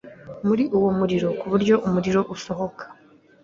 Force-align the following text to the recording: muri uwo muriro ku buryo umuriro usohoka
muri 0.47 0.63
uwo 0.77 0.89
muriro 0.99 1.27
ku 1.39 1.45
buryo 1.51 1.75
umuriro 1.87 2.21
usohoka 2.35 2.83